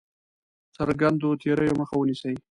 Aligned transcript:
څرګندو 0.75 1.29
تېریو 1.41 1.79
مخه 1.79 1.95
ونیسي. 1.97 2.33